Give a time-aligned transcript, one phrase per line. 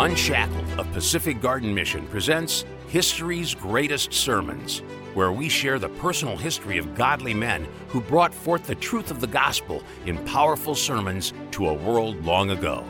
[0.00, 4.78] Unshackled of Pacific Garden Mission presents History's Greatest Sermons,
[5.12, 9.20] where we share the personal history of godly men who brought forth the truth of
[9.20, 12.82] the gospel in powerful sermons to a world long ago.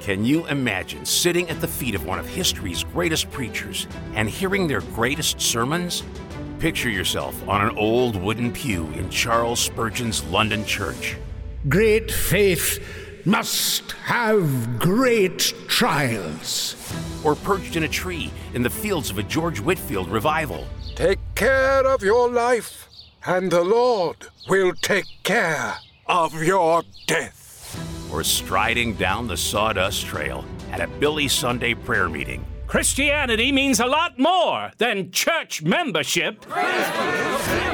[0.00, 4.66] Can you imagine sitting at the feet of one of history's greatest preachers and hearing
[4.66, 6.02] their greatest sermons?
[6.58, 11.14] Picture yourself on an old wooden pew in Charles Spurgeon's London church.
[11.68, 12.97] Great faith
[13.28, 16.74] must have great trials.
[17.22, 20.66] Or perched in a tree in the fields of a George Whitefield revival.
[20.94, 22.88] Take care of your life,
[23.26, 24.16] and the Lord
[24.48, 25.74] will take care
[26.06, 28.08] of your death.
[28.10, 32.46] Or striding down the sawdust trail at a Billy Sunday prayer meeting.
[32.68, 36.44] Christianity means a lot more than church membership.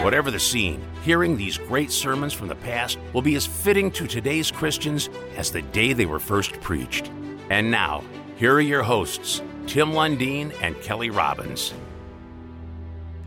[0.04, 4.06] Whatever the scene, hearing these great sermons from the past will be as fitting to
[4.06, 7.10] today's Christians as the day they were first preached.
[7.50, 8.04] And now,
[8.36, 11.74] here are your hosts, Tim Lundeen and Kelly Robbins.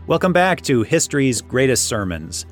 [0.06, 2.46] Welcome back to History's Greatest Sermons.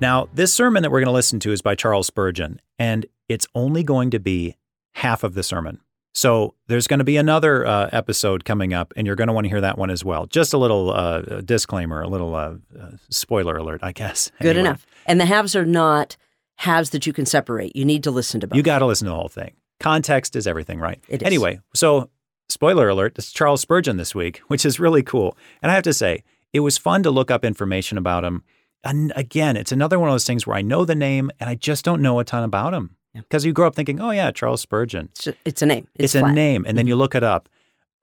[0.00, 3.46] Now, this sermon that we're going to listen to is by Charles Spurgeon, and it's
[3.54, 4.56] only going to be
[4.94, 5.78] half of the sermon.
[6.16, 9.44] So there's going to be another uh, episode coming up, and you're going to want
[9.44, 10.24] to hear that one as well.
[10.24, 14.30] Just a little uh, disclaimer, a little uh, uh spoiler alert, I guess.
[14.40, 14.60] Good anyway.
[14.70, 14.86] enough.
[15.04, 16.16] And the halves are not
[16.56, 17.76] halves that you can separate.
[17.76, 18.56] You need to listen to both.
[18.56, 19.52] You got to listen to the whole thing.
[19.78, 20.98] Context is everything, right?
[21.06, 21.26] It is.
[21.26, 22.08] Anyway, so
[22.48, 25.36] spoiler alert, it's Charles Spurgeon this week, which is really cool.
[25.60, 28.42] And I have to say, it was fun to look up information about him.
[28.82, 31.56] And again, it's another one of those things where I know the name and I
[31.56, 32.96] just don't know a ton about him.
[33.16, 35.08] Because you grow up thinking, oh, yeah, Charles Spurgeon.
[35.12, 35.88] It's, it's a name.
[35.94, 36.64] It's, it's a name.
[36.66, 37.48] And then you look it up.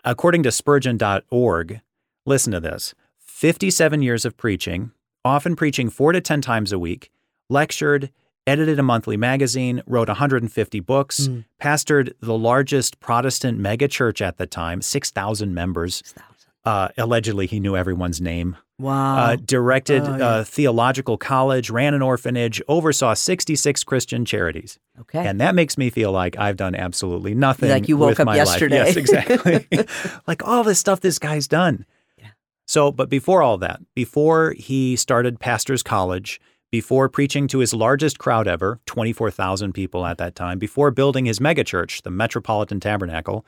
[0.03, 1.81] According to Spurgeon.org,
[2.25, 4.91] listen to this 57 years of preaching,
[5.23, 7.11] often preaching four to 10 times a week,
[7.49, 8.09] lectured,
[8.45, 11.45] edited a monthly magazine, wrote 150 books, mm.
[11.61, 15.97] pastored the largest Protestant megachurch at the time, 6,000 members.
[16.05, 16.13] 6,
[16.65, 18.55] uh, allegedly, he knew everyone's name.
[18.79, 19.17] Wow.
[19.17, 20.27] Uh, directed oh, yeah.
[20.27, 24.79] uh, theological college, ran an orphanage, oversaw 66 Christian charities.
[24.99, 25.25] Okay.
[25.25, 27.69] And that makes me feel like I've done absolutely nothing.
[27.69, 28.79] Like you woke up yesterday.
[28.79, 28.95] Life.
[28.95, 29.67] Yes, exactly.
[30.27, 31.85] like all this stuff this guy's done.
[32.17, 32.29] Yeah.
[32.65, 38.17] So, but before all that, before he started Pastor's College, before preaching to his largest
[38.17, 43.45] crowd ever, 24,000 people at that time, before building his megachurch, the Metropolitan Tabernacle,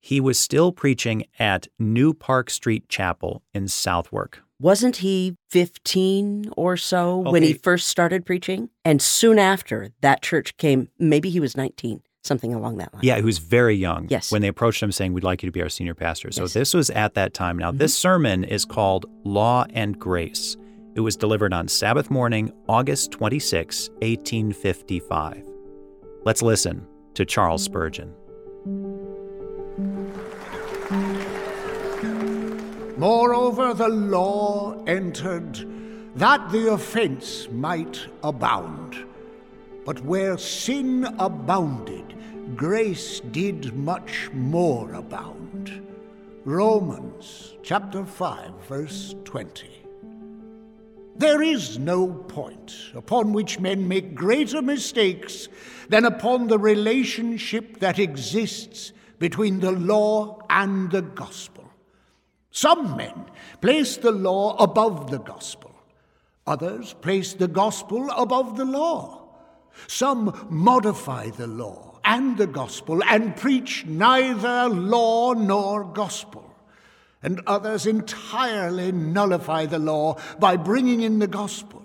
[0.00, 6.76] he was still preaching at New Park Street Chapel in Southwark, wasn't he 15 or
[6.76, 7.30] so okay.
[7.30, 8.70] when he first started preaching?
[8.84, 13.04] And soon after, that church came, maybe he was 19, something along that line.
[13.04, 14.08] Yeah, he was very young.
[14.10, 14.32] Yes.
[14.32, 16.32] When they approached him saying, We'd like you to be our senior pastor.
[16.32, 16.54] So yes.
[16.54, 17.56] this was at that time.
[17.56, 17.78] Now, mm-hmm.
[17.78, 20.56] this sermon is called Law and Grace.
[20.96, 25.48] It was delivered on Sabbath morning, August 26, 1855.
[26.24, 28.12] Let's listen to Charles Spurgeon.
[32.98, 35.64] Moreover, the law entered
[36.16, 39.06] that the offense might abound.
[39.84, 42.14] But where sin abounded,
[42.56, 45.86] grace did much more abound.
[46.44, 49.68] Romans chapter 5, verse 20.
[51.14, 55.48] There is no point upon which men make greater mistakes
[55.88, 61.57] than upon the relationship that exists between the law and the gospel.
[62.50, 63.26] Some men
[63.60, 65.74] place the law above the gospel,
[66.46, 69.28] others place the gospel above the law.
[69.86, 76.44] Some modify the law and the gospel and preach neither law nor gospel.
[77.22, 81.77] And others entirely nullify the law by bringing in the gospel.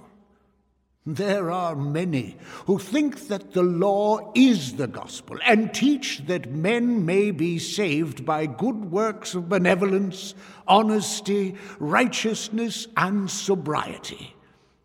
[1.05, 7.05] There are many who think that the law is the gospel and teach that men
[7.05, 10.33] may be saved by good works of benevolence,
[10.65, 14.33] honesty, righteousness, and sobriety.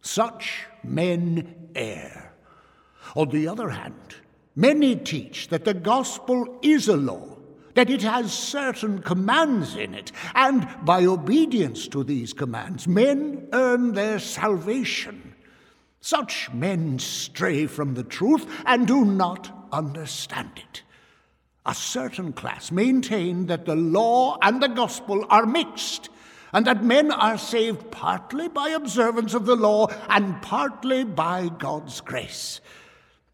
[0.01, 2.35] Such men err.
[3.15, 4.17] On the other hand,
[4.57, 7.39] many teach that the gospel is a law,
[7.75, 13.93] that it has certain commands in it, and by obedience to these commands, men earn
[13.93, 15.28] their salvation.
[16.09, 20.83] Such men stray from the truth and do not understand it.
[21.67, 26.09] A certain class maintain that the law and the gospel are mixed,
[26.55, 32.01] and that men are saved partly by observance of the law and partly by God's
[32.01, 32.63] grace.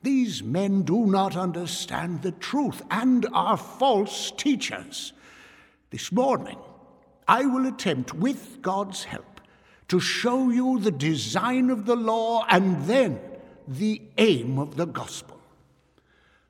[0.03, 5.13] These men do not understand the truth and are false teachers.
[5.91, 6.59] This morning,
[7.29, 9.34] I will attempt, with God's help,
[9.95, 13.21] to show you the design of the law and then
[13.69, 15.39] the aim of the gospel.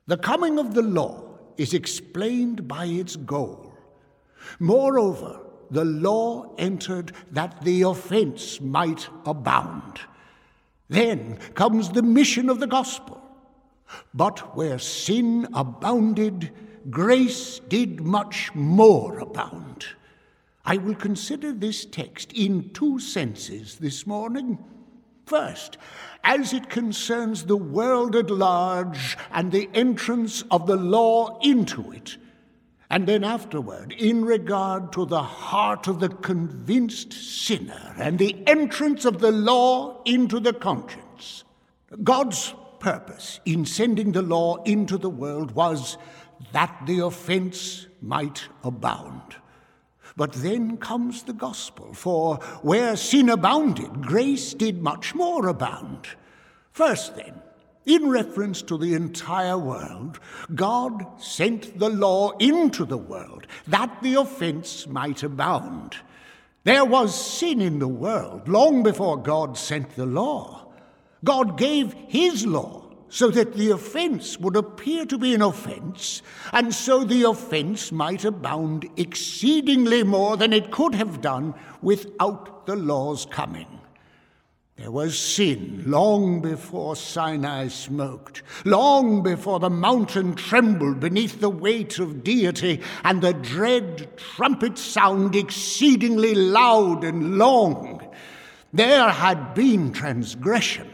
[0.07, 1.23] The coming of the law
[1.55, 3.71] is explained by its goal
[4.59, 9.99] Moreover, the law entered that the offense might abound.
[10.89, 13.21] Then comes the mission of the gospel.
[14.13, 16.51] But where sin abounded,
[16.89, 19.85] grace did much more abound.
[20.65, 24.57] I will consider this text in two senses this morning.
[25.25, 25.77] First,
[26.23, 32.17] as it concerns the world at large and the entrance of the law into it,
[32.89, 39.05] and then afterward, in regard to the heart of the convinced sinner and the entrance
[39.05, 41.43] of the law into the conscience.
[42.03, 45.97] God's purpose in sending the law into the world was
[46.51, 49.35] that the offense might abound.
[50.17, 56.07] But then comes the gospel, for where sin abounded, grace did much more abound.
[56.71, 57.41] First, then,
[57.85, 60.19] in reference to the entire world,
[60.53, 65.97] God sent the law into the world that the offense might abound.
[66.63, 70.67] There was sin in the world long before God sent the law.
[71.23, 72.84] God gave his law
[73.15, 76.21] so that the offense would appear to be an offense,
[76.51, 82.75] and so the offense might abound exceedingly more than it could have done without the
[82.75, 83.79] law's coming.
[84.75, 91.99] There was sin long before Sinai smoked, long before the mountain trembled beneath the weight
[91.99, 98.05] of deity, and the dread trumpet sound exceedingly loud and long.
[98.73, 100.91] There had been transgression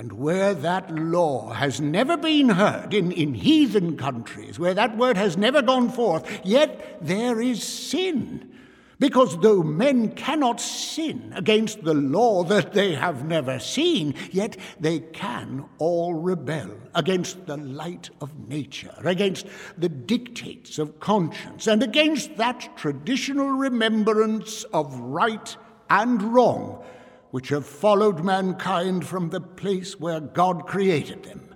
[0.00, 5.14] and where that law has never been heard in, in heathen countries, where that word
[5.18, 8.50] has never gone forth, yet there is sin.
[8.98, 15.00] Because though men cannot sin against the law that they have never seen, yet they
[15.00, 22.38] can all rebel against the light of nature, against the dictates of conscience, and against
[22.38, 25.54] that traditional remembrance of right
[25.90, 26.82] and wrong
[27.30, 31.54] which have followed mankind from the place where God created them.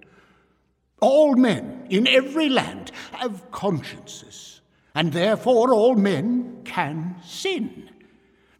[1.00, 4.60] All men in every land have consciences,
[4.94, 7.90] and therefore all men can sin.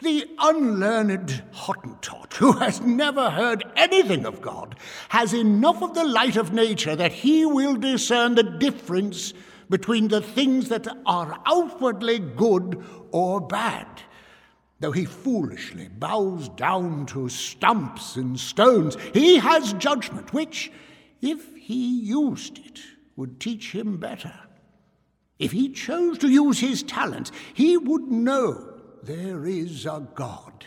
[0.00, 4.76] The unlearned Hottentot, who has never heard anything of God,
[5.08, 9.32] has enough of the light of nature that he will discern the difference
[9.70, 14.02] between the things that are outwardly good or bad
[14.80, 20.72] Though he foolishly bows down to stumps and stones, he has judgment which,
[21.22, 22.80] if he used it,
[23.16, 24.34] would teach him better.
[25.38, 28.72] If he chose to use his talents, he would know
[29.02, 30.66] there is a God.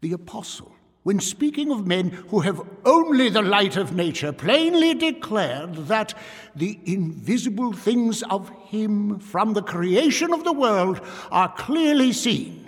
[0.00, 5.74] The apostle, when speaking of men who have only the light of nature, plainly declared
[5.86, 6.14] that
[6.54, 11.00] the invisible things of him from the creation of the world
[11.30, 12.65] are clearly seen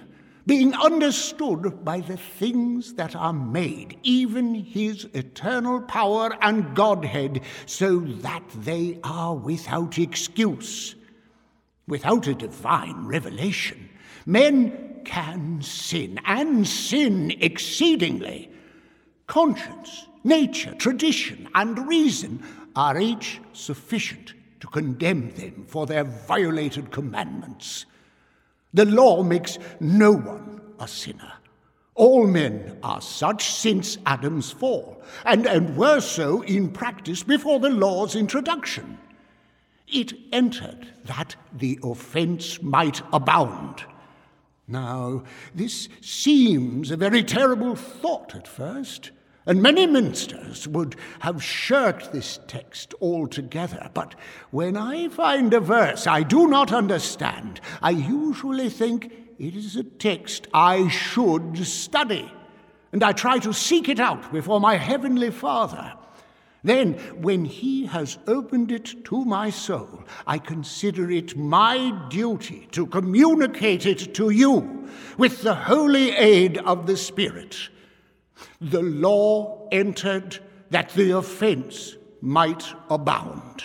[0.48, 8.00] being understood by the things that are made, even his eternal power and Godhead, so
[8.00, 10.94] that they are without excuse.
[11.86, 13.90] Without a divine revelation,
[14.24, 18.50] men can sin, and sin exceedingly.
[19.26, 22.42] Conscience, nature, tradition, and reason
[22.74, 27.84] are each sufficient to condemn them for their violated commandments.
[28.74, 31.32] The law makes no one a sinner.
[31.94, 37.70] All men are such since Adam's fall, and, and were so in practice before the
[37.70, 38.98] law's introduction.
[39.88, 43.84] It entered that the offense might abound.
[44.68, 49.10] Now, this seems a very terrible thought at first.
[49.49, 53.90] And many ministers would have shirked this text altogether.
[53.95, 54.14] But
[54.50, 59.85] when I find a verse I do not understand, I usually think it is a
[59.85, 62.31] text I should study.
[62.93, 65.95] And I try to seek it out before my Heavenly Father.
[66.62, 72.85] Then, when He has opened it to my soul, I consider it my duty to
[72.85, 77.71] communicate it to you with the holy aid of the Spirit
[78.61, 80.38] the law entered
[80.71, 83.62] that the offense might abound.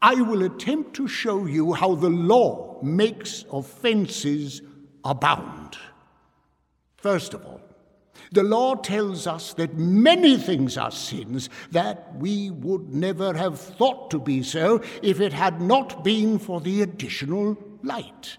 [0.00, 4.62] I will attempt to show you how the law makes offenses
[5.04, 5.76] abound.
[6.96, 7.60] First of all,
[8.30, 14.10] the law tells us that many things are sins that we would never have thought
[14.10, 18.36] to be so if it had not been for the additional light.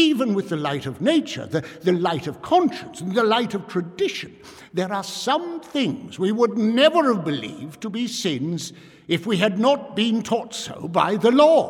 [0.00, 3.66] Even with the light of nature, the, the light of conscience, and the light of
[3.68, 4.34] tradition,
[4.72, 8.72] there are some things we would never have believed to be sins
[9.08, 11.68] if we had not been taught so by the law.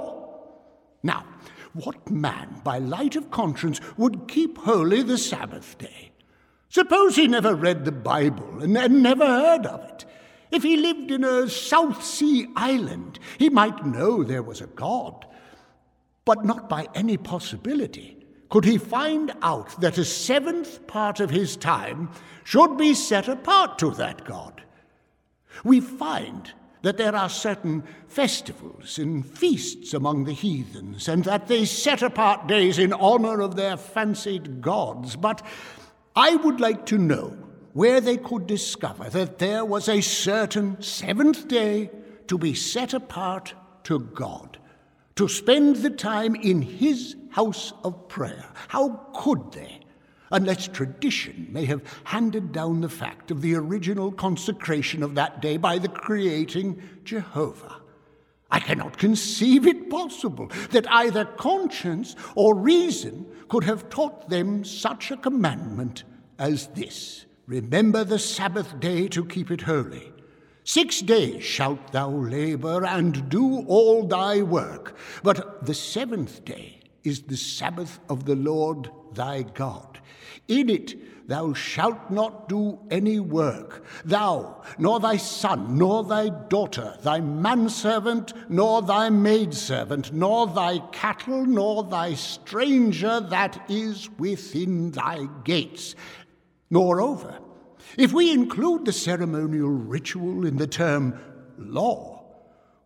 [1.03, 1.25] Now,
[1.73, 6.11] What man, by light of conscience, would keep holy the Sabbath day?
[6.69, 10.05] Suppose he never read the Bible and, and never heard of it.
[10.51, 15.27] If he lived in a South Sea island, he might know there was a God.
[16.25, 18.20] But not by any possibility
[18.51, 22.11] could he find out that a seventh part of his time
[22.45, 24.63] should be set apart to that God.
[25.65, 26.53] We find
[26.83, 32.47] that there are certain festivals and feasts among the heathens, and that they set apart
[32.47, 35.15] days in honor of their fancied gods.
[35.15, 35.43] But
[36.17, 37.37] I would like to know
[37.73, 41.91] where they could discover that there was a certain seventh day
[42.27, 43.55] to be set apart
[43.85, 44.59] to God,
[45.21, 48.47] to spend the time in His house of prayer.
[48.69, 49.81] How could they?
[50.33, 55.59] Unless tradition may have handed down the fact of the original consecration of that day
[55.59, 57.83] by the creating Jehovah.
[58.51, 65.11] I cannot conceive it possible that either conscience or reason could have taught them such
[65.11, 66.05] a commandment
[66.39, 67.27] as this.
[67.47, 70.15] Remember the Sabbath day to keep it holy.
[70.71, 77.23] Six days shalt thou labor and do all thy work, but the seventh day is
[77.23, 79.99] the Sabbath of the Lord thy God.
[80.47, 86.97] In it thou shalt not do any work, thou, nor thy son, nor thy daughter,
[87.03, 95.27] thy manservant, nor thy maidservant, nor thy cattle, nor thy stranger that is within thy
[95.43, 95.97] gates
[96.73, 97.37] Moreover,
[97.97, 101.19] if we include the ceremonial ritual in the term
[101.59, 102.21] law,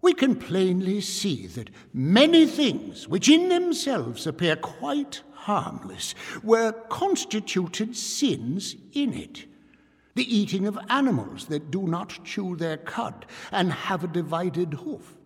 [0.05, 7.97] we can plainly see that many things which in themselves appear quite harmless were constituted
[7.97, 9.47] sins in it.
[10.15, 15.17] The eating of animals that do not chew their cud and have a divided hoof,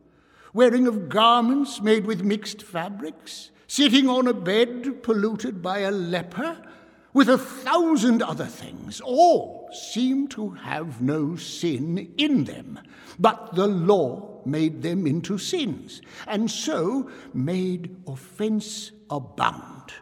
[0.54, 6.64] wearing of garments made with mixed fabrics, sitting on a bed polluted by a leper,
[7.12, 12.79] with a thousand other things, all seem to have no sin in them.
[13.19, 19.93] But the law made them into sins, and so made offense abound.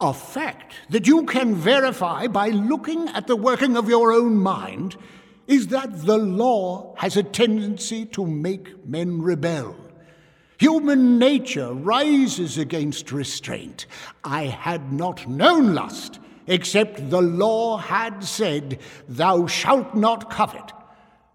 [0.00, 4.96] A fact that you can verify by looking at the working of your own mind
[5.46, 9.76] is that the law has a tendency to make men rebel.
[10.58, 13.86] Human nature rises against restraint.
[14.22, 20.72] I had not known lust, except the law had said, Thou shalt not covet.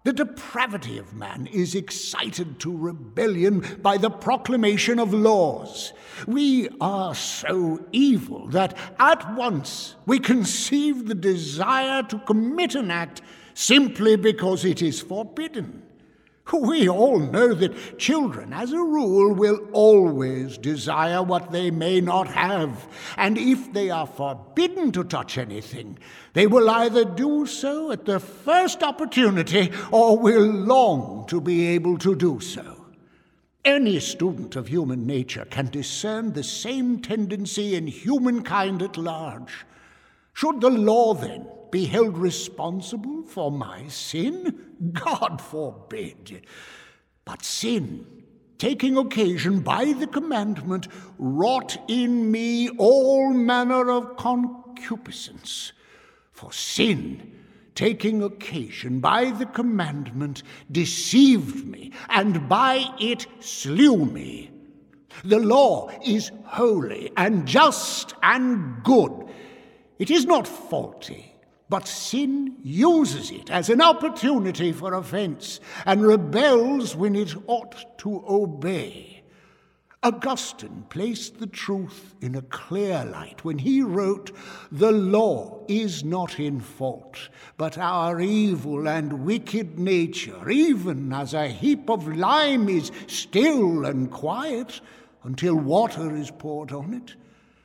[0.02, 5.92] The depravity of man is excited to rebellion by the proclamation of laws.
[6.26, 13.20] We are so evil that at once we conceive the desire to commit an act
[13.52, 15.82] simply because it is forbidden.
[16.52, 22.28] We all know that children, as a rule, will always desire what they may not
[22.28, 25.98] have, and if they are forbidden to touch anything,
[26.32, 31.98] they will either do so at the first opportunity or will long to be able
[31.98, 32.76] to do so.
[33.64, 39.66] Any student of human nature can discern the same tendency in humankind at large.
[40.32, 44.76] Should the law, then, be held responsible for my sin?
[44.92, 46.46] God forbid.
[47.24, 48.06] But sin,
[48.58, 55.72] taking occasion by the commandment, wrought in me all manner of concupiscence.
[56.32, 57.40] For sin,
[57.74, 64.50] taking occasion by the commandment, deceived me, and by it slew me.
[65.24, 69.28] The law is holy and just and good.
[69.98, 71.29] It is not faulty
[71.70, 78.24] but sin uses it as an opportunity for offense and rebels when it ought to
[78.28, 79.22] obey.
[80.02, 84.32] Augustine placed the truth in a clear light when he wrote,
[84.72, 91.48] The law is not in fault, but our evil and wicked nature, even as a
[91.48, 94.80] heap of lime is still and quiet
[95.22, 97.14] until water is poured on it.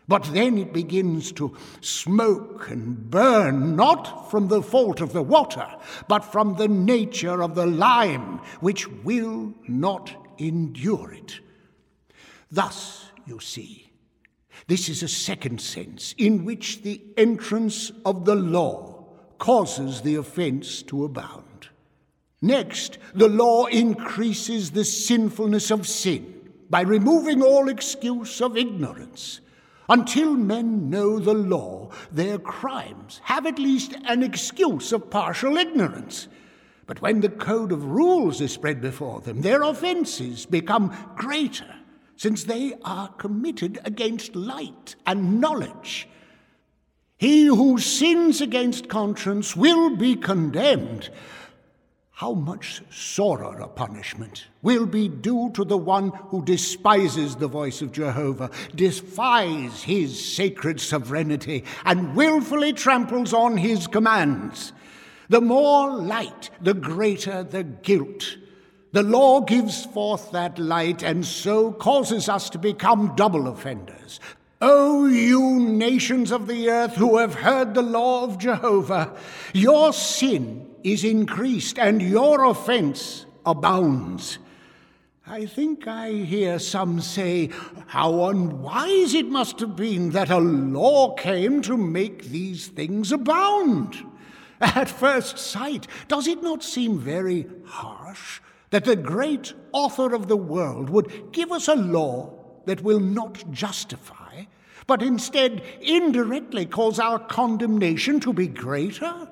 [0.08, 5.68] But then it begins to smoke and burn, not from the fault of the water,
[6.08, 11.40] but from the nature of the lime, which will not endure it.
[12.52, 13.92] Thus, you see,
[14.68, 19.06] this is a second sense in which the entrance of the law
[19.40, 21.70] causes the offense to abound.
[22.42, 29.42] Next, the law increases the sinfulness of sin by removing all excuse of ignorance
[29.88, 36.28] until men know the law, their crimes have at least an excuse of partial ignorance.
[36.88, 41.76] But when the code of rules is spread before them, their offenses become greater,
[42.16, 46.08] since they are committed against light and knowledge.
[47.18, 51.10] He who sins against conscience will be condemned.
[52.20, 57.82] How much sorer a punishment will be due to the one who despises the voice
[57.82, 64.72] of Jehovah, defies his sacred sovereignty, and wilfully tramples on his commands.
[65.28, 68.38] The more light, the greater the guilt.
[68.94, 74.22] The law gives forth that light and so causes us to become double offenders.
[74.62, 79.18] O you nations of the earth who have heard the law of Jehovah,
[79.54, 84.38] your sin is increased and your offense abounds.
[85.26, 87.50] I think I hear some say,
[87.88, 93.98] How unwise it must have been that a law came to make these things abound.
[94.62, 98.40] At first sight, does it not seem very harsh
[98.70, 102.32] that the great author of the world would give us a law
[102.66, 104.44] that will not justify,
[104.86, 109.28] but instead indirectly cause our condemnation to be greater?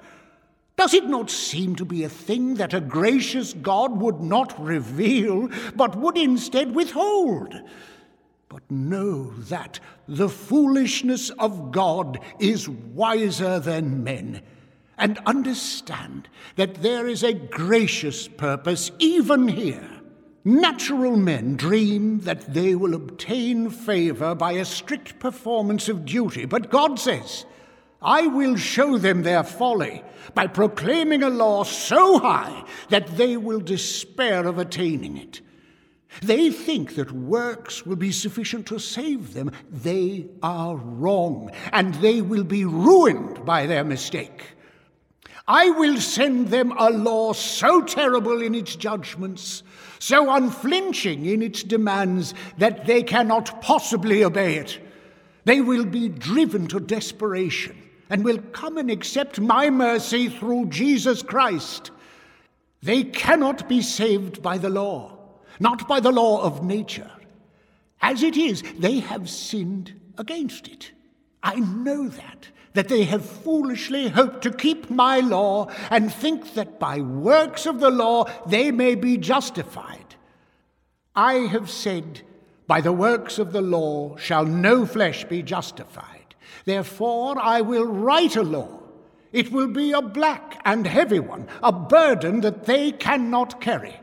[0.76, 5.50] Does it not seem to be a thing that a gracious God would not reveal,
[5.76, 7.54] but would instead withhold?
[8.50, 14.42] But know that the foolishness of God is wiser than men
[14.98, 19.90] and understand that there is a gracious purpose even here.
[20.46, 26.70] Natural men dream that they will obtain favor by a strict performance of duty, but
[26.70, 27.46] God says,
[28.04, 33.60] I will show them their folly by proclaiming a law so high that they will
[33.60, 35.42] despair of attaining it.
[36.22, 39.52] They think that works will be sufficient to save them.
[39.70, 44.44] They are wrong, and they will be ruined by their mistake.
[45.48, 49.64] I will send them a law so terrible in its judgments,
[50.00, 54.80] so unflinching in its demands, that they cannot possibly obey it.
[55.46, 61.22] They will be driven to desperation and will come and accept my mercy through Jesus
[61.22, 61.92] Christ.
[62.82, 65.18] They cannot be saved by the law,
[65.60, 67.12] not by the law of nature.
[68.02, 70.92] As it is, they have sinned against it.
[71.42, 76.80] I know that that they have foolishly hoped to keep my law and think that
[76.80, 80.16] by works of the law they may be justified.
[81.16, 82.22] I have said,
[82.68, 86.13] By the works of the law shall no flesh be justified.
[86.66, 88.80] Therefore I will write a law.
[89.32, 93.96] It will be a black and heavy one, a burden that they cannot carry.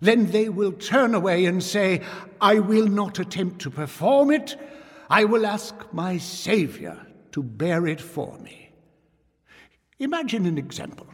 [0.00, 2.02] Then they will turn away and say,
[2.40, 4.56] I will not attempt to perform it.
[5.08, 6.96] I will ask my Saviour
[7.32, 8.70] to bear it for me.
[9.98, 11.06] Imagine an example.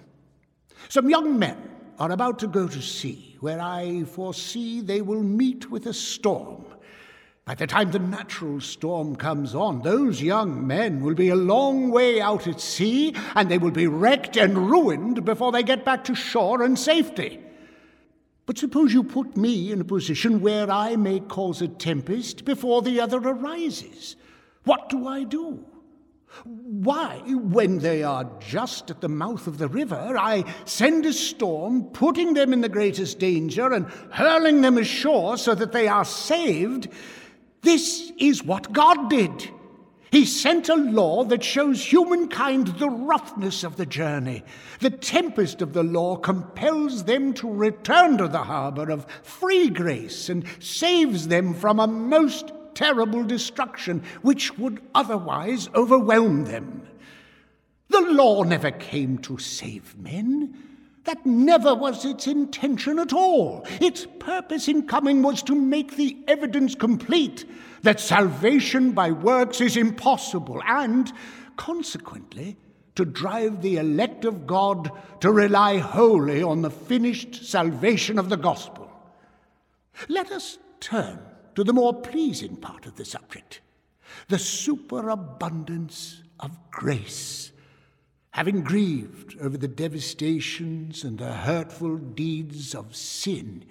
[0.89, 1.57] Some young men
[1.99, 6.65] are about to go to sea, where I foresee they will meet with a storm.
[7.51, 11.91] By the time the natural storm comes on, those young men will be a long
[11.91, 16.05] way out at sea, and they will be wrecked and ruined before they get back
[16.05, 17.41] to shore and safety.
[18.47, 22.83] But suppose you put me in a position where I may cause a tempest before
[22.83, 24.15] the other arises.
[24.63, 25.65] What do I do?
[26.45, 31.87] Why, when they are just at the mouth of the river, I send a storm,
[31.87, 36.87] putting them in the greatest danger and hurling them ashore so that they are saved.
[37.63, 39.51] This is what God did.
[40.11, 44.43] He sent a law that shows humankind the roughness of the journey.
[44.81, 50.29] The tempest of the law compels them to return to the harbor of free grace
[50.29, 56.89] and saves them from a most terrible destruction which would otherwise overwhelm them.
[57.89, 60.70] The law never came to save men.
[61.05, 63.67] That never was its intention at all.
[63.81, 67.45] Its purpose in coming was to make the evidence complete
[67.83, 71.11] that salvation by works is impossible, and,
[71.57, 72.59] consequently,
[72.97, 78.37] to drive the elect of God to rely wholly on the finished salvation of the
[78.37, 78.91] gospel.
[80.09, 81.21] Let us turn
[81.55, 83.61] to the more pleasing part of the subject
[84.29, 87.53] the superabundance of grace.
[88.33, 93.65] Having grieved over the devastations and the hurtful deeds of sin,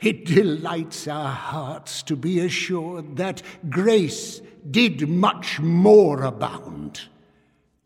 [0.00, 7.02] it delights our hearts to be assured that grace did much more abound.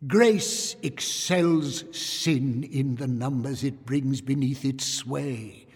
[0.06, 5.66] Grace excels sin in the numbers it brings beneath its sway.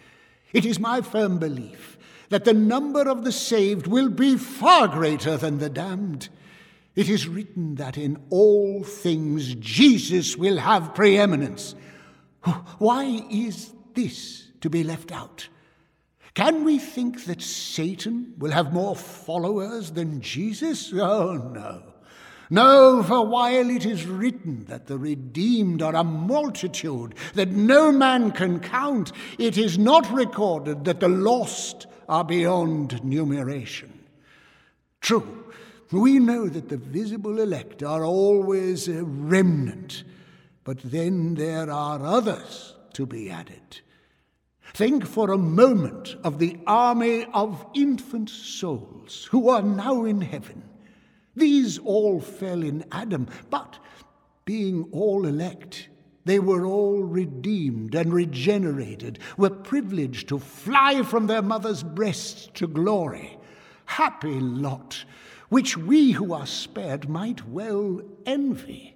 [0.52, 1.98] It is my firm belief
[2.30, 6.30] that the number of the saved will be far greater than the damned.
[6.94, 11.74] It is written that in all things Jesus will have preeminence.
[12.78, 15.48] Why is this to be left out?
[16.35, 20.92] Can we think that Satan will have more followers than Jesus?
[20.92, 21.83] Oh, no.
[22.50, 28.33] No, for while it is written that the redeemed are a multitude that no man
[28.33, 33.92] can count, it is not recorded that the lost are beyond numeration.
[35.00, 35.43] True,
[36.00, 40.04] we know that the visible elect are always a remnant,
[40.64, 43.80] but then there are others to be added.
[44.72, 50.64] Think for a moment of the army of infant souls who are now in heaven.
[51.37, 53.78] These all fell in Adam, but
[54.44, 55.88] being all elect,
[56.24, 62.66] they were all redeemed and regenerated, were privileged to fly from their mother's breasts to
[62.66, 63.38] glory.
[63.85, 65.04] Happy lot,
[65.48, 68.94] which we who are spared might well envy.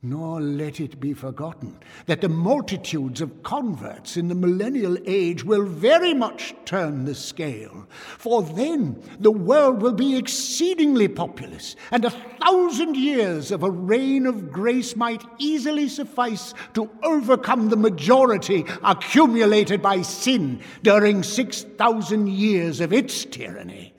[0.00, 1.76] Nor let it be forgotten
[2.06, 7.84] that the multitudes of converts in the millennial age will very much turn the scale,
[8.16, 14.24] for then the world will be exceedingly populous, and a thousand years of a reign
[14.26, 22.28] of grace might easily suffice to overcome the majority accumulated by sin during six thousand
[22.28, 23.92] years of its tyranny.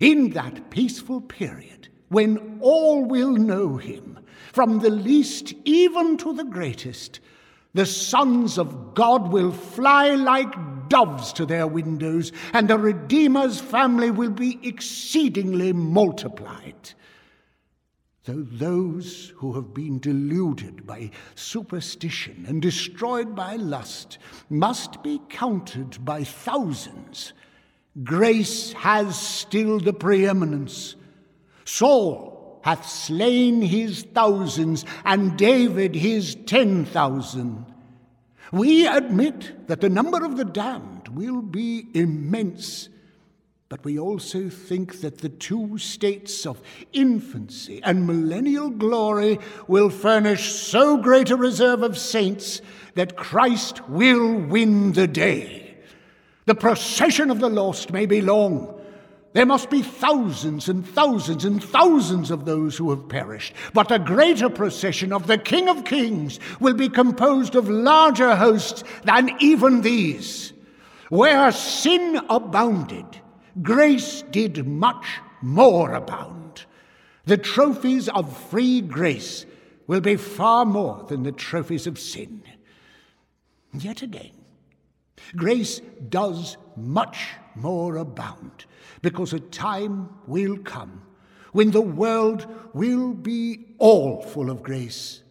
[0.00, 4.18] In that peaceful period, when all will know him,
[4.52, 7.20] from the least even to the greatest.
[7.74, 14.12] The sons of God will fly like doves to their windows, and the Redeemer's family
[14.12, 16.92] will be exceedingly multiplied.
[18.26, 26.04] Though those who have been deluded by superstition and destroyed by lust must be counted
[26.04, 27.32] by thousands,
[28.02, 30.96] grace has still the preeminence.
[31.64, 37.66] Saul hath slain his thousands, and David his ten thousand.
[38.52, 42.88] We admit that the number of the damned will be immense,
[43.68, 50.52] but we also think that the two states of infancy and millennial glory will furnish
[50.52, 52.60] so great a reserve of saints
[52.94, 55.63] that Christ will win the day.
[56.46, 58.80] The procession of the lost may be long,
[59.34, 63.52] there must be thousands and thousands and thousands of those who have perished.
[63.72, 68.84] But a greater procession of the King of Kings will be composed of larger hosts
[69.02, 70.52] than even these.
[71.08, 73.06] Where sin abounded,
[73.60, 75.04] grace did much
[75.42, 76.64] more abound.
[77.24, 79.46] The trophies of free grace
[79.88, 82.42] will be far more than the trophies of sin.
[83.72, 84.43] Yet again,
[85.36, 88.64] grace does much more abound
[89.02, 91.02] because a time will come
[91.52, 95.22] when the world will be all full of grace.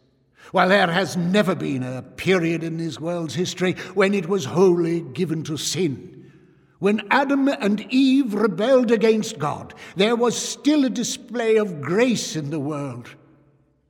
[0.51, 5.01] While there has never been a period in this world's history when it was wholly
[5.01, 6.31] given to sin.
[6.79, 12.49] When Adam and Eve rebelled against God, there was still a display of grace in
[12.49, 13.15] the world.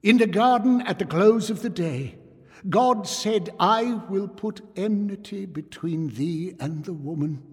[0.01, 2.15] In the garden at the close of the day,
[2.69, 7.43] God said, I will put enmity between thee and the woman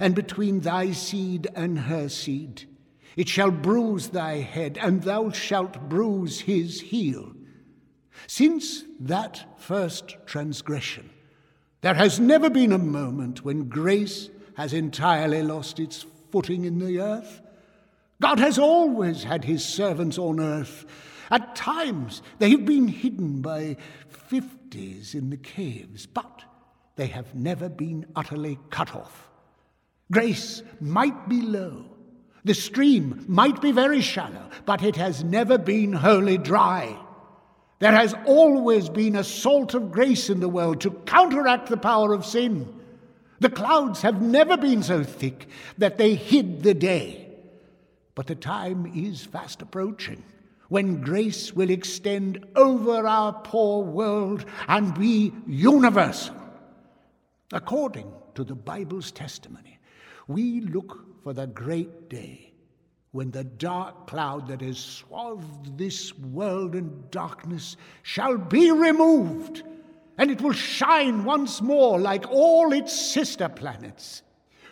[0.00, 2.64] and between thy seed and her seed.
[3.16, 7.32] It shall bruise thy head, and thou shalt bruise his heel.
[8.26, 11.10] Since that first transgression,
[11.80, 17.00] there has never been a moment when grace has entirely lost its footing in the
[17.00, 17.40] earth.
[18.20, 20.84] God has always had his servants on earth.
[21.30, 23.76] At times they have been hidden by
[24.08, 26.44] fifties in the caves, but
[26.96, 29.28] they have never been utterly cut off.
[30.10, 31.96] Grace might be low,
[32.44, 36.96] the stream might be very shallow, but it has never been wholly dry.
[37.80, 42.14] There has always been a salt of grace in the world to counteract the power
[42.14, 42.72] of sin.
[43.40, 47.28] The clouds have never been so thick that they hid the day.
[48.14, 50.22] But the time is fast approaching
[50.68, 56.34] when grace will extend over our poor world and be universal.
[57.52, 59.78] According to the Bible's testimony,
[60.26, 62.52] we look for the great day
[63.12, 69.62] when the dark cloud that has swathed this world in darkness shall be removed,
[70.18, 74.22] and it will shine once more like all its sister planets.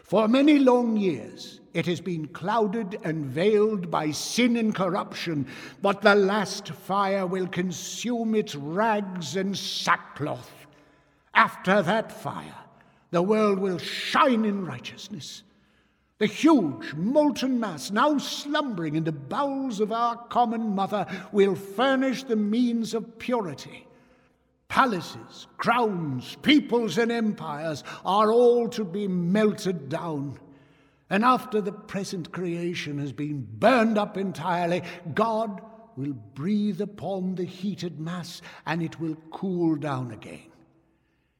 [0.05, 5.47] For many long years, it has been clouded and veiled by sin and corruption,
[5.81, 10.53] but the last fire will consume its rags and sackcloth.
[11.33, 12.55] After that fire,
[13.12, 15.43] the world will shine in righteousness.
[16.19, 22.25] The huge molten mass now slumbering in the bowels of our common mother will furnish
[22.25, 23.87] the means of purity.
[24.75, 30.37] Palaces, crowns, peoples, and empires are all to be melted down.
[31.09, 34.83] And after the present creation has been burned up entirely,
[35.15, 35.61] God
[35.97, 40.51] will breathe upon the heated mass and it will cool down again.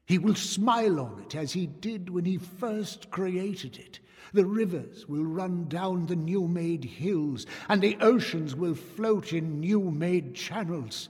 [0.05, 3.99] He will smile on it as he did when he first created it.
[4.31, 9.59] The rivers will run down the new made hills, and the oceans will float in
[9.59, 11.09] new made channels.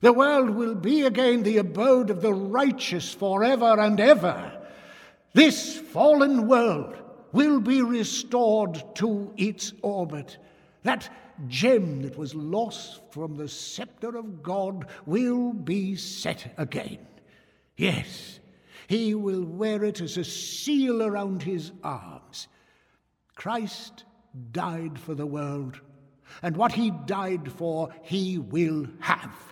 [0.00, 4.58] The world will be again the abode of the righteous forever and ever.
[5.34, 6.96] This fallen world
[7.32, 10.38] will be restored to its orbit.
[10.82, 11.08] That
[11.48, 17.06] gem that was lost from the scepter of God will be set again.
[17.76, 18.40] Yes,
[18.88, 22.48] he will wear it as a seal around his arms.
[23.34, 24.04] Christ
[24.52, 25.80] died for the world,
[26.42, 29.49] and what he died for, he will have.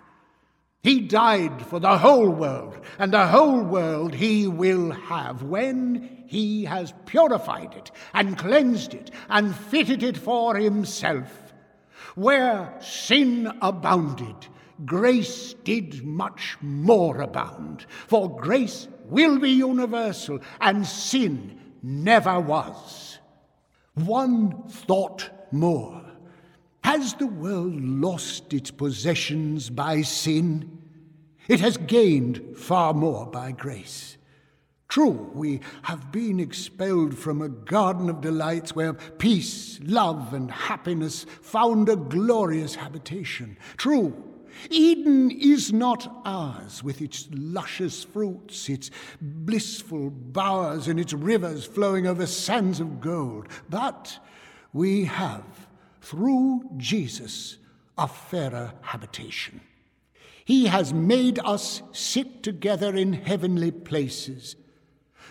[0.82, 6.64] He died for the whole world, and the whole world he will have when he
[6.66, 11.52] has purified it and cleansed it and fitted it for himself.
[12.14, 14.46] Where sin abounded,
[14.84, 17.86] grace did much more abound.
[18.06, 23.18] For grace will be universal, and sin never was.
[23.94, 26.07] One thought more.
[26.98, 30.82] Has the world lost its possessions by sin?
[31.46, 34.16] It has gained far more by grace.
[34.88, 41.24] True, we have been expelled from a garden of delights where peace, love, and happiness
[41.40, 43.56] found a glorious habitation.
[43.76, 44.12] True,
[44.68, 52.08] Eden is not ours, with its luscious fruits, its blissful bowers, and its rivers flowing
[52.08, 53.46] over sands of gold.
[53.70, 54.18] But
[54.72, 55.67] we have,
[56.00, 57.58] through Jesus,
[57.96, 59.60] a fairer habitation.
[60.44, 64.56] He has made us sit together in heavenly places.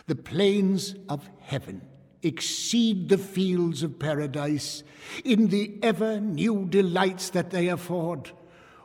[0.05, 1.81] The plains of heaven
[2.21, 4.83] exceed the fields of paradise
[5.23, 8.31] in the ever new delights that they afford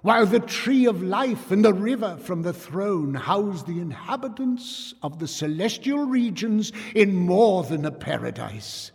[0.03, 5.19] while the tree of life and the river from the throne house the inhabitants of
[5.19, 8.91] the celestial regions in more than a paradise.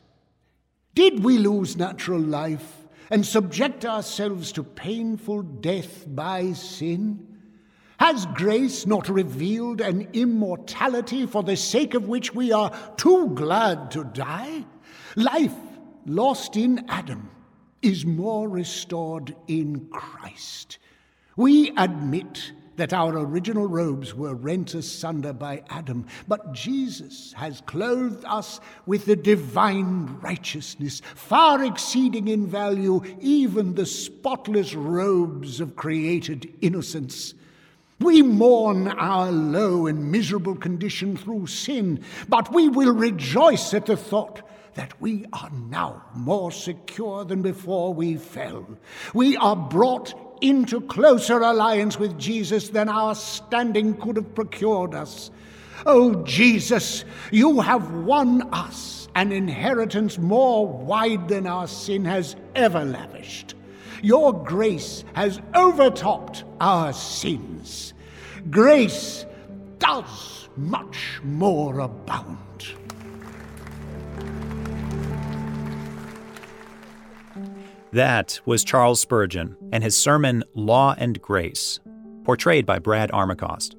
[0.98, 7.38] Did we lose natural life and subject ourselves to painful death by sin?
[8.00, 13.92] Has grace not revealed an immortality for the sake of which we are too glad
[13.92, 14.66] to die?
[15.16, 15.54] Life
[16.08, 17.30] lost in Adam
[17.84, 20.80] is more restored in Christ.
[21.36, 28.24] We admit that our original robes were rent asunder by Adam, but Jesus has clothed
[28.26, 36.52] us with the divine righteousness, far exceeding in value even the spotless robes of created
[36.62, 37.34] innocence.
[38.00, 43.98] We mourn our low and miserable condition through sin, but we will rejoice at the
[43.98, 44.44] thought
[44.76, 48.68] that we are now more secure than before we fell.
[49.16, 55.32] We are brought into closer alliance with Jesus than our standing could have procured us.
[55.86, 62.86] Oh, Jesus, you have won us an inheritance more wide than our sin has ever
[62.86, 63.56] lavished.
[64.02, 67.94] Your grace has overtopped our sins.
[68.50, 69.26] Grace
[69.80, 72.38] does much more abound.
[77.94, 81.80] That was Charles Spurgeon and his sermon Law and Grace,
[82.26, 83.76] portrayed by Brad Armacost.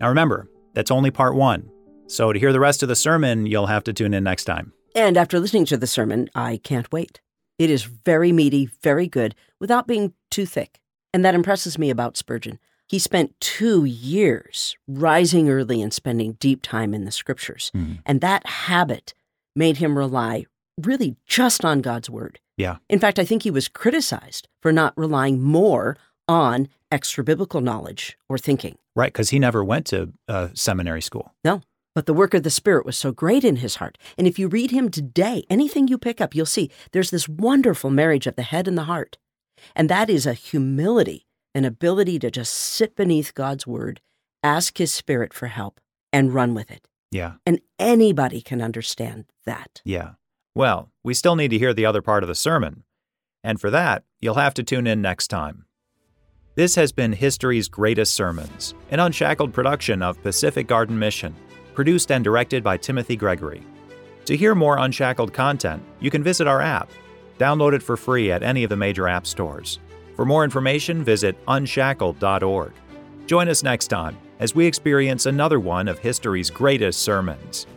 [0.00, 1.70] Now remember, that's only part one.
[2.08, 4.72] So to hear the rest of the sermon, you'll have to tune in next time.
[4.94, 7.20] And after listening to the sermon, I can't wait.
[7.58, 10.80] It is very meaty, very good, without being too thick.
[11.12, 12.58] And that impresses me about Spurgeon.
[12.86, 17.70] He spent two years rising early and spending deep time in the scriptures.
[17.74, 17.94] Mm-hmm.
[18.06, 19.14] And that habit
[19.54, 20.46] made him rely
[20.80, 22.40] really just on God's word.
[22.58, 22.76] Yeah.
[22.90, 25.96] In fact, I think he was criticized for not relying more
[26.28, 28.76] on extra biblical knowledge or thinking.
[28.94, 31.32] Right, because he never went to uh, seminary school.
[31.44, 31.62] No.
[31.94, 33.96] But the work of the Spirit was so great in his heart.
[34.18, 37.90] And if you read him today, anything you pick up, you'll see there's this wonderful
[37.90, 39.16] marriage of the head and the heart.
[39.74, 44.00] And that is a humility, an ability to just sit beneath God's word,
[44.42, 45.80] ask his Spirit for help,
[46.12, 46.86] and run with it.
[47.10, 47.34] Yeah.
[47.46, 49.80] And anybody can understand that.
[49.84, 50.12] Yeah.
[50.58, 52.82] Well, we still need to hear the other part of the sermon.
[53.44, 55.66] And for that, you'll have to tune in next time.
[56.56, 61.36] This has been History's Greatest Sermons, an unshackled production of Pacific Garden Mission,
[61.74, 63.62] produced and directed by Timothy Gregory.
[64.24, 66.90] To hear more unshackled content, you can visit our app.
[67.38, 69.78] Download it for free at any of the major app stores.
[70.16, 72.72] For more information, visit unshackled.org.
[73.26, 77.68] Join us next time as we experience another one of history's greatest sermons.